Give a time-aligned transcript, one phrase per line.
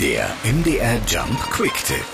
[0.00, 2.04] Der MDR Jump Quick Tip.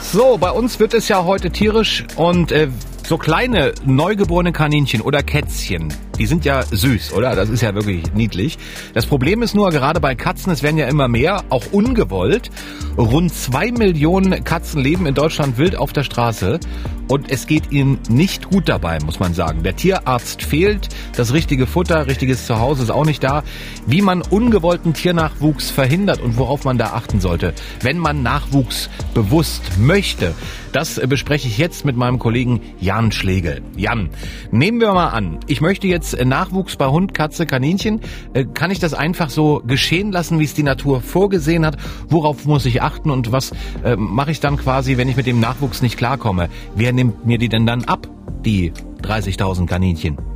[0.00, 2.68] So, bei uns wird es ja heute tierisch und äh,
[3.04, 7.34] so kleine neugeborene Kaninchen oder Kätzchen, die sind ja süß, oder?
[7.34, 8.58] Das ist ja wirklich niedlich.
[8.94, 12.50] Das Problem ist nur, gerade bei Katzen, es werden ja immer mehr, auch ungewollt.
[12.96, 16.60] Rund zwei Millionen Katzen leben in Deutschland wild auf der Straße
[17.08, 19.62] und es geht ihnen nicht gut dabei, muss man sagen.
[19.62, 23.44] Der Tierarzt fehlt, das richtige Futter, richtiges Zuhause ist auch nicht da.
[23.86, 29.78] Wie man ungewollten Tiernachwuchs verhindert und worauf man da achten sollte, wenn man Nachwuchs bewusst
[29.78, 30.34] möchte,
[30.72, 33.62] das bespreche ich jetzt mit meinem Kollegen Jan Schlegel.
[33.76, 34.10] Jan,
[34.50, 38.00] nehmen wir mal an, ich möchte jetzt Nachwuchs bei Hund, Katze, Kaninchen.
[38.34, 41.76] Äh, kann ich das einfach so geschehen lassen, wie es die Natur vorgesehen hat?
[42.08, 43.52] Worauf muss ich achten und was
[43.84, 46.48] äh, mache ich dann quasi, wenn ich mit dem Nachwuchs nicht klarkomme?
[46.74, 48.08] Wer nimmt mir die denn dann ab,
[48.44, 50.35] die 30.000 Kaninchen?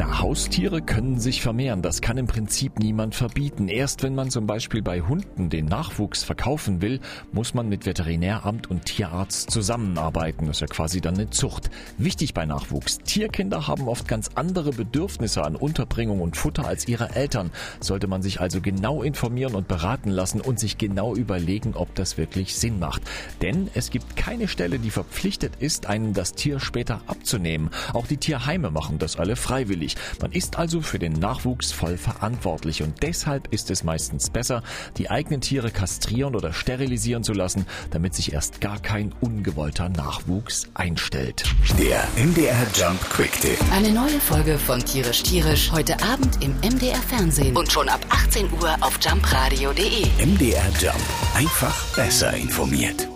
[0.00, 1.82] Na, Haustiere können sich vermehren.
[1.82, 3.66] Das kann im Prinzip niemand verbieten.
[3.66, 7.00] Erst wenn man zum Beispiel bei Hunden den Nachwuchs verkaufen will,
[7.32, 10.46] muss man mit Veterinäramt und Tierarzt zusammenarbeiten.
[10.46, 11.68] Das ist ja quasi dann eine Zucht.
[11.96, 12.98] Wichtig bei Nachwuchs.
[12.98, 17.50] Tierkinder haben oft ganz andere Bedürfnisse an Unterbringung und Futter als ihre Eltern.
[17.80, 22.16] Sollte man sich also genau informieren und beraten lassen und sich genau überlegen, ob das
[22.16, 23.02] wirklich Sinn macht.
[23.42, 27.70] Denn es gibt keine Stelle, die verpflichtet ist, einem das Tier später abzunehmen.
[27.94, 30.20] Auch die Tierheime machen das alle freiwillig wichtig.
[30.20, 34.62] Man ist also für den Nachwuchs voll verantwortlich und deshalb ist es meistens besser,
[34.96, 40.68] die eigenen Tiere kastrieren oder sterilisieren zu lassen, damit sich erst gar kein ungewollter Nachwuchs
[40.74, 41.44] einstellt.
[41.78, 43.58] Der MDR Jump Quick Tip.
[43.72, 48.52] Eine neue Folge von Tierisch Tierisch heute Abend im MDR Fernsehen und schon ab 18
[48.52, 50.06] Uhr auf jumpradio.de.
[50.24, 50.96] MDR Jump.
[51.34, 53.08] Einfach besser informiert.